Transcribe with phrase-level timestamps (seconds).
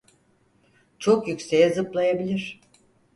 [0.99, 2.61] Çok yükseğe zıplayabilir.